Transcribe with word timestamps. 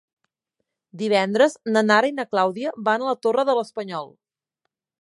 Divendres 1.01 1.57
na 1.75 1.85
Nara 1.91 2.11
i 2.13 2.17
na 2.21 2.27
Clàudia 2.33 2.75
van 2.89 3.07
a 3.07 3.13
la 3.13 3.17
Torre 3.29 3.47
de 3.53 3.61
l'Espanyol. 3.61 4.15